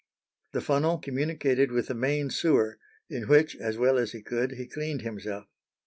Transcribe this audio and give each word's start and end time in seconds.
The 0.53 0.61
funnel 0.61 0.97
communicated 0.97 1.71
with 1.71 1.85
the 1.85 1.93
main 1.93 2.31
sewer, 2.31 2.79
in 3.07 3.27
which, 3.27 3.55
as 3.57 3.77
well 3.77 3.99
as 3.99 4.13
he 4.13 4.23
could, 4.23 4.53
he 4.53 4.65
cleaned 4.65 5.03
himself. 5.03 5.45